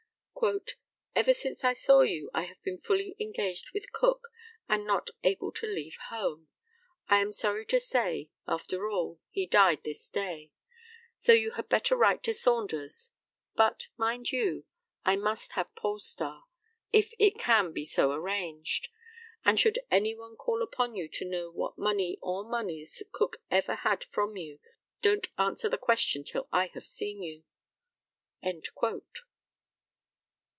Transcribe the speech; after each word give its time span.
"Ever 1.13 1.35
since 1.35 1.63
I 1.63 1.73
saw 1.73 2.01
you 2.01 2.31
I 2.33 2.45
have 2.45 2.59
been 2.63 2.79
fully 2.79 3.15
engaged 3.19 3.69
with 3.75 3.91
Cook, 3.93 4.29
and 4.67 4.85
not 4.87 5.11
able 5.23 5.51
to 5.51 5.67
leave 5.67 5.97
home. 6.09 6.47
I 7.07 7.19
am 7.21 7.31
sorry 7.31 7.63
to 7.67 7.79
say, 7.79 8.31
after 8.47 8.89
all, 8.89 9.19
he 9.29 9.45
died 9.45 9.83
this 9.83 10.09
day. 10.09 10.51
So 11.19 11.31
you 11.33 11.51
had 11.51 11.69
better 11.69 11.95
write 11.95 12.23
to 12.23 12.33
Saunders; 12.33 13.11
but, 13.53 13.89
mind 13.97 14.31
you, 14.31 14.65
I 15.05 15.15
must 15.15 15.51
have 15.51 15.75
Polestar, 15.75 16.45
if 16.91 17.13
it 17.19 17.37
can 17.37 17.71
be 17.71 17.85
so 17.85 18.11
arranged; 18.11 18.87
and, 19.45 19.59
should 19.59 19.77
any 19.91 20.15
one 20.15 20.35
call 20.35 20.63
upon 20.63 20.95
you 20.95 21.07
to 21.07 21.25
know 21.29 21.51
what 21.51 21.77
money 21.77 22.17
or 22.19 22.43
moneys 22.43 23.03
Cook 23.11 23.43
ever 23.51 23.75
had 23.75 24.05
from 24.05 24.35
you, 24.37 24.57
don't 25.03 25.29
answer 25.37 25.69
the 25.69 25.77
question 25.77 26.23
till 26.23 26.47
I 26.51 26.71
have 26.73 26.87
seen 26.87 27.21
you." 27.21 27.43